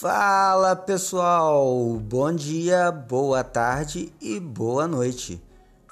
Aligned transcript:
Fala 0.00 0.74
pessoal, 0.74 2.00
bom 2.02 2.32
dia, 2.32 2.90
boa 2.90 3.44
tarde 3.44 4.10
e 4.18 4.40
boa 4.40 4.88
noite. 4.88 5.38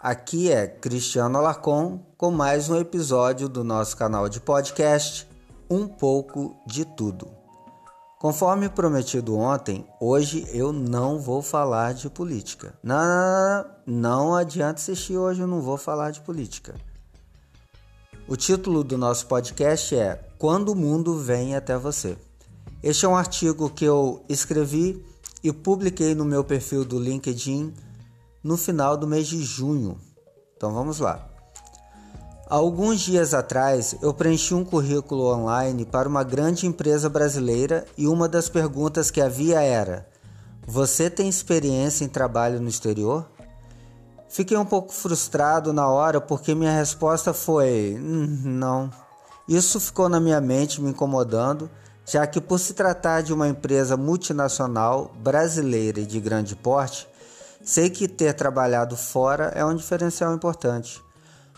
Aqui 0.01 0.51
é 0.51 0.67
Cristiano 0.67 1.37
Alarcon 1.37 2.01
com 2.17 2.31
mais 2.31 2.71
um 2.71 2.77
episódio 2.81 3.51
do 3.51 3.63
nosso 3.63 3.95
canal 3.99 4.27
de 4.27 4.41
podcast 4.41 5.29
Um 5.69 5.87
pouco 5.87 6.57
de 6.67 6.87
tudo. 6.87 7.29
Conforme 8.19 8.71
prometido 8.71 9.37
ontem, 9.37 9.87
hoje 10.01 10.49
eu 10.55 10.73
não 10.73 11.21
vou 11.21 11.43
falar 11.43 11.93
de 11.93 12.09
política. 12.09 12.73
Não, 12.83 12.97
não, 12.97 13.65
não, 13.87 14.25
não 14.25 14.35
adianta 14.35 14.81
assistir 14.81 15.19
hoje, 15.19 15.43
eu 15.43 15.47
não 15.47 15.61
vou 15.61 15.77
falar 15.77 16.13
de 16.13 16.23
política. 16.23 16.75
O 18.27 18.39
título 18.39 18.83
do 18.83 18.97
nosso 18.97 19.27
podcast 19.27 19.95
é 19.95 20.19
Quando 20.39 20.71
o 20.71 20.75
Mundo 20.75 21.19
Vem 21.19 21.55
Até 21.55 21.77
Você. 21.77 22.17
Este 22.83 23.05
é 23.05 23.09
um 23.09 23.17
artigo 23.17 23.69
que 23.69 23.85
eu 23.85 24.25
escrevi 24.29 25.05
e 25.43 25.53
publiquei 25.53 26.15
no 26.15 26.25
meu 26.25 26.45
perfil 26.45 26.85
do 26.85 26.99
LinkedIn 26.99 27.75
no 28.43 28.57
final 28.57 28.97
do 28.97 29.07
mês 29.07 29.27
de 29.27 29.43
junho. 29.43 29.99
Então 30.57 30.73
vamos 30.73 31.01
lá. 31.01 31.29
Alguns 32.49 33.01
dias 33.01 33.35
atrás, 33.35 33.97
eu 34.01 34.15
preenchi 34.15 34.55
um 34.55 34.65
currículo 34.65 35.27
online 35.27 35.85
para 35.85 36.09
uma 36.09 36.23
grande 36.23 36.67
empresa 36.67 37.09
brasileira 37.09 37.85
e 37.97 38.07
uma 38.07 38.29
das 38.29 38.49
perguntas 38.49 39.11
que 39.11 39.21
havia 39.21 39.61
era: 39.61 40.09
Você 40.67 41.11
tem 41.11 41.29
experiência 41.29 42.05
em 42.05 42.09
trabalho 42.09 42.61
no 42.61 42.69
exterior? 42.69 43.29
Fiquei 44.29 44.57
um 44.57 44.65
pouco 44.65 44.93
frustrado 44.93 45.73
na 45.73 45.89
hora 45.89 46.21
porque 46.21 46.55
minha 46.55 46.73
resposta 46.73 47.35
foi: 47.35 47.99
hum, 48.01 48.43
Não. 48.45 48.91
Isso 49.49 49.81
ficou 49.81 50.09
na 50.09 50.21
minha 50.21 50.41
mente 50.41 50.81
me 50.81 50.91
incomodando 50.91 51.69
já 52.09 52.27
que, 52.27 52.41
por 52.41 52.59
se 52.59 52.73
tratar 52.73 53.23
de 53.23 53.35
uma 53.35 53.47
empresa 53.47 53.95
multinacional 53.95 55.13
brasileira 55.19 56.01
e 56.01 56.07
de 56.07 56.19
grande 56.19 56.57
porte, 56.57 57.07
sei 57.63 57.91
que 57.91 58.09
ter 58.09 58.33
trabalhado 58.33 58.97
fora 58.97 59.53
é 59.55 59.63
um 59.63 59.77
diferencial 59.77 60.35
importante. 60.35 61.03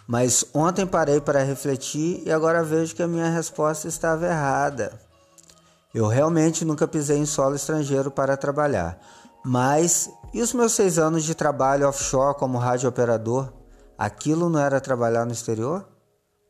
Mas 0.08 0.44
ontem 0.52 0.84
parei 0.84 1.20
para 1.20 1.44
refletir 1.44 2.24
e 2.26 2.32
agora 2.32 2.64
vejo 2.64 2.96
que 2.96 3.02
a 3.02 3.06
minha 3.06 3.30
resposta 3.30 3.86
estava 3.86 4.26
errada. 4.26 5.00
Eu 5.94 6.08
realmente 6.08 6.64
nunca 6.64 6.88
pisei 6.88 7.18
em 7.18 7.26
solo 7.26 7.54
estrangeiro 7.54 8.10
para 8.10 8.36
trabalhar. 8.36 8.98
Mas 9.44 10.10
e 10.34 10.42
os 10.42 10.52
meus 10.52 10.72
seis 10.72 10.98
anos 10.98 11.22
de 11.22 11.34
trabalho 11.34 11.88
offshore 11.88 12.36
como 12.36 12.58
rádio 12.58 12.88
operador? 12.88 13.52
Aquilo 13.96 14.50
não 14.50 14.58
era 14.58 14.80
trabalhar 14.80 15.24
no 15.24 15.32
exterior? 15.32 15.86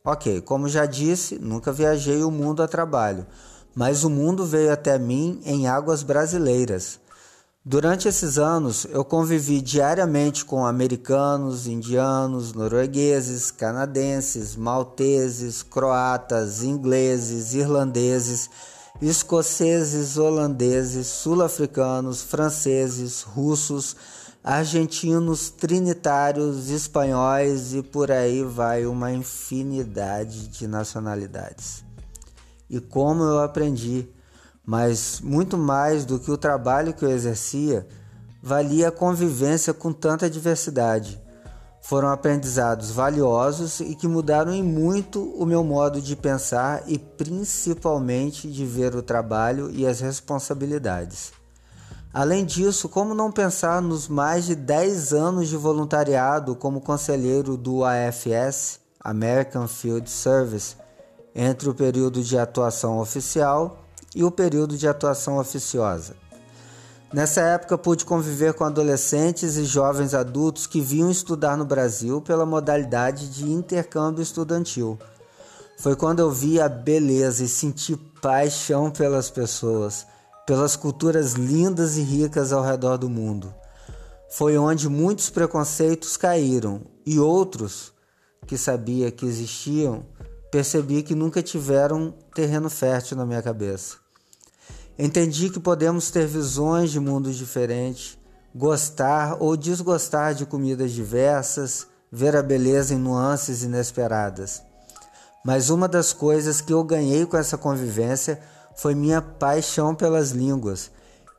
Ok, 0.02 0.40
como 0.40 0.70
já 0.70 0.86
disse, 0.86 1.38
nunca 1.38 1.70
viajei 1.70 2.22
o 2.22 2.30
mundo 2.30 2.62
a 2.62 2.68
trabalho 2.68 3.26
mas 3.74 4.04
o 4.04 4.10
mundo 4.10 4.44
veio 4.44 4.72
até 4.72 4.98
mim 4.98 5.40
em 5.44 5.66
águas 5.66 6.02
brasileiras. 6.02 6.98
Durante 7.62 8.08
esses 8.08 8.38
anos, 8.38 8.86
eu 8.90 9.04
convivi 9.04 9.60
diariamente 9.60 10.46
com 10.46 10.64
americanos, 10.64 11.66
indianos, 11.66 12.54
noruegueses, 12.54 13.50
canadenses, 13.50 14.56
malteses, 14.56 15.62
croatas, 15.62 16.62
ingleses, 16.62 17.52
irlandeses, 17.52 18.48
escoceses, 19.00 20.16
holandeses, 20.16 21.06
sul-africanos, 21.06 22.22
franceses, 22.22 23.20
russos, 23.22 23.94
argentinos, 24.42 25.50
trinitários, 25.50 26.70
espanhóis 26.70 27.74
e 27.74 27.82
por 27.82 28.10
aí 28.10 28.42
vai 28.42 28.86
uma 28.86 29.12
infinidade 29.12 30.48
de 30.48 30.66
nacionalidades 30.66 31.89
e 32.70 32.80
como 32.80 33.24
eu 33.24 33.40
aprendi, 33.40 34.08
mas 34.64 35.20
muito 35.20 35.58
mais 35.58 36.04
do 36.04 36.20
que 36.20 36.30
o 36.30 36.38
trabalho 36.38 36.94
que 36.94 37.04
eu 37.04 37.10
exercia, 37.10 37.86
valia 38.40 38.88
a 38.88 38.92
convivência 38.92 39.74
com 39.74 39.92
tanta 39.92 40.30
diversidade. 40.30 41.20
Foram 41.82 42.08
aprendizados 42.08 42.90
valiosos 42.90 43.80
e 43.80 43.96
que 43.96 44.06
mudaram 44.06 44.52
em 44.52 44.62
muito 44.62 45.22
o 45.34 45.44
meu 45.44 45.64
modo 45.64 46.00
de 46.00 46.14
pensar 46.14 46.84
e 46.86 46.98
principalmente 46.98 48.50
de 48.50 48.64
ver 48.64 48.94
o 48.94 49.02
trabalho 49.02 49.70
e 49.72 49.86
as 49.86 49.98
responsabilidades. 49.98 51.32
Além 52.12 52.44
disso, 52.44 52.88
como 52.88 53.14
não 53.14 53.32
pensar 53.32 53.80
nos 53.80 54.08
mais 54.08 54.44
de 54.44 54.54
10 54.54 55.12
anos 55.12 55.48
de 55.48 55.56
voluntariado 55.56 56.54
como 56.54 56.80
conselheiro 56.80 57.56
do 57.56 57.84
AFS, 57.84 58.80
American 59.02 59.66
Field 59.66 60.10
Service, 60.10 60.76
entre 61.34 61.68
o 61.68 61.74
período 61.74 62.22
de 62.22 62.38
atuação 62.38 62.98
oficial 62.98 63.84
e 64.14 64.24
o 64.24 64.30
período 64.30 64.76
de 64.76 64.88
atuação 64.88 65.38
oficiosa. 65.38 66.14
Nessa 67.12 67.40
época 67.40 67.76
pude 67.76 68.04
conviver 68.04 68.54
com 68.54 68.64
adolescentes 68.64 69.56
e 69.56 69.64
jovens 69.64 70.14
adultos 70.14 70.66
que 70.66 70.80
vinham 70.80 71.10
estudar 71.10 71.56
no 71.56 71.64
Brasil 71.64 72.20
pela 72.20 72.46
modalidade 72.46 73.28
de 73.30 73.50
intercâmbio 73.50 74.22
estudantil. 74.22 74.96
Foi 75.76 75.96
quando 75.96 76.20
eu 76.20 76.30
vi 76.30 76.60
a 76.60 76.68
beleza 76.68 77.42
e 77.42 77.48
senti 77.48 77.96
paixão 77.96 78.90
pelas 78.90 79.28
pessoas, 79.28 80.06
pelas 80.46 80.76
culturas 80.76 81.32
lindas 81.32 81.96
e 81.96 82.02
ricas 82.02 82.52
ao 82.52 82.62
redor 82.62 82.96
do 82.96 83.08
mundo. 83.08 83.52
Foi 84.30 84.56
onde 84.56 84.88
muitos 84.88 85.30
preconceitos 85.30 86.16
caíram 86.16 86.82
e 87.04 87.18
outros 87.18 87.92
que 88.46 88.56
sabia 88.56 89.10
que 89.10 89.26
existiam 89.26 90.04
percebi 90.50 91.02
que 91.02 91.14
nunca 91.14 91.42
tiveram 91.42 92.12
terreno 92.34 92.68
fértil 92.68 93.16
na 93.16 93.24
minha 93.24 93.42
cabeça. 93.42 93.96
Entendi 94.98 95.48
que 95.48 95.60
podemos 95.60 96.10
ter 96.10 96.26
visões 96.26 96.90
de 96.90 97.00
mundos 97.00 97.36
diferentes, 97.36 98.18
gostar 98.54 99.36
ou 99.40 99.56
desgostar 99.56 100.34
de 100.34 100.44
comidas 100.44 100.90
diversas, 100.92 101.86
ver 102.10 102.34
a 102.34 102.42
beleza 102.42 102.92
em 102.92 102.98
nuances 102.98 103.62
inesperadas. 103.62 104.62
Mas 105.44 105.70
uma 105.70 105.88
das 105.88 106.12
coisas 106.12 106.60
que 106.60 106.72
eu 106.72 106.84
ganhei 106.84 107.24
com 107.24 107.36
essa 107.36 107.56
convivência 107.56 108.40
foi 108.76 108.94
minha 108.94 109.22
paixão 109.22 109.94
pelas 109.94 110.30
línguas. 110.30 110.90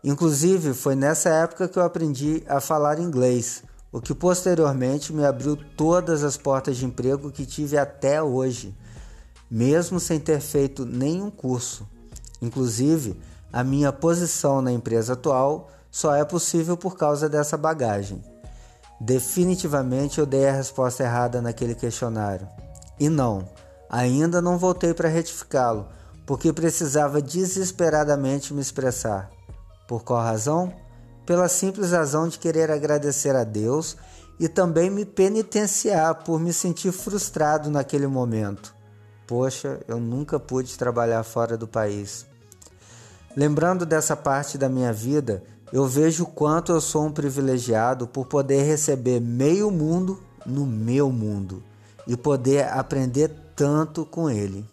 Inclusive, 0.03 0.73
foi 0.73 0.95
nessa 0.95 1.29
época 1.29 1.67
que 1.67 1.78
eu 1.78 1.83
aprendi 1.83 2.43
a 2.47 2.59
falar 2.59 2.97
inglês, 2.99 3.63
o 3.91 4.01
que 4.01 4.16
posteriormente 4.16 5.13
me 5.13 5.23
abriu 5.23 5.55
todas 5.55 6.23
as 6.23 6.38
portas 6.38 6.78
de 6.78 6.85
emprego 6.85 7.29
que 7.29 7.45
tive 7.45 7.78
até 7.78 8.23
hoje 8.23 8.75
mesmo 9.51 10.00
sem 10.00 10.17
ter 10.17 10.39
feito 10.39 10.85
nenhum 10.85 11.29
curso. 11.29 11.85
Inclusive, 12.41 13.19
a 13.51 13.66
minha 13.66 13.91
posição 13.91 14.62
na 14.62 14.72
empresa 14.72 15.12
atual 15.12 15.69
só 15.91 16.16
é 16.16 16.23
possível 16.23 16.78
por 16.78 16.95
causa 16.95 17.28
dessa 17.28 17.57
bagagem. 17.57 18.23
Definitivamente 18.97 20.19
eu 20.19 20.25
dei 20.25 20.47
a 20.47 20.53
resposta 20.53 21.03
errada 21.03 21.41
naquele 21.41 21.75
questionário. 21.75 22.47
E 22.97 23.09
não, 23.09 23.50
ainda 23.90 24.41
não 24.41 24.57
voltei 24.57 24.94
para 24.94 25.09
retificá-lo, 25.09 25.88
porque 26.25 26.53
precisava 26.53 27.22
desesperadamente 27.22 28.53
me 28.53 28.61
expressar. 28.61 29.29
Por 29.85 30.03
qual 30.03 30.23
razão? 30.23 30.72
Pela 31.25 31.50
simples 31.50 31.91
razão 31.91 32.29
de 32.29 32.40
querer 32.40 32.72
agradecer 32.72 33.35
a 33.35 33.44
Deus 33.44 33.97
e 34.40 34.47
também 34.47 34.90
me 34.90 35.03
penitenciar 35.03 36.23
por 36.23 36.40
me 36.40 36.53
sentir 36.53 36.94
frustrado 36.94 37.69
naquele 37.69 38.07
momento. 38.07 38.81
Poxa, 39.31 39.80
eu 39.88 39.97
nunca 39.97 40.38
pude 40.38 40.78
trabalhar 40.78 41.24
fora 41.24 41.58
do 41.58 41.66
país. 41.66 42.25
Lembrando 43.34 43.86
dessa 43.86 44.14
parte 44.14 44.58
da 44.58 44.68
minha 44.68 44.92
vida, 44.92 45.42
eu 45.72 45.88
vejo 45.88 46.25
quanto 46.25 46.74
eu 46.74 46.81
sou 46.81 47.06
um 47.06 47.14
privilegiado 47.14 48.06
por 48.06 48.25
poder 48.25 48.64
receber 48.64 49.22
meio 49.22 49.72
mundo 49.72 50.22
no 50.46 50.66
meu 50.66 51.09
mundo 51.14 51.64
e 52.05 52.17
poder 52.17 52.67
aprender 52.73 53.32
tanto 53.55 54.05
com 54.05 54.29
ele. 54.29 54.66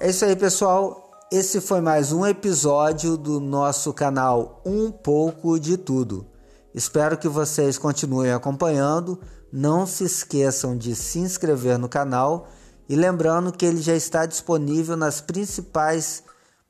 É 0.00 0.08
isso 0.08 0.24
aí, 0.24 0.34
pessoal. 0.34 1.10
Esse 1.30 1.60
foi 1.60 1.82
mais 1.82 2.12
um 2.12 2.24
episódio 2.24 3.18
do 3.18 3.38
nosso 3.38 3.92
canal 3.92 4.62
Um 4.64 4.90
Pouco 4.90 5.60
de 5.60 5.76
Tudo. 5.76 6.24
Espero 6.74 7.18
que 7.18 7.28
vocês 7.28 7.76
continuem 7.76 8.32
acompanhando. 8.32 9.20
Não 9.52 9.84
se 9.84 10.02
esqueçam 10.04 10.74
de 10.74 10.96
se 10.96 11.18
inscrever 11.18 11.78
no 11.78 11.90
canal 11.90 12.48
e 12.92 12.94
lembrando 12.94 13.50
que 13.50 13.64
ele 13.64 13.80
já 13.80 13.94
está 13.94 14.26
disponível 14.26 14.98
nas 14.98 15.18
principais 15.18 16.22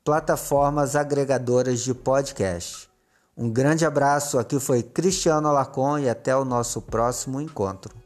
plataformas 0.05 0.95
agregadoras 0.95 1.81
de 1.81 1.93
podcast. 1.93 2.89
Um 3.37 3.51
grande 3.51 3.85
abraço, 3.85 4.39
aqui 4.39 4.61
foi 4.61 4.85
Cristiano 4.85 5.49
Alacon 5.49 5.99
e 5.99 6.09
até 6.09 6.37
o 6.37 6.45
nosso 6.45 6.81
próximo 6.81 7.41
encontro. 7.41 8.02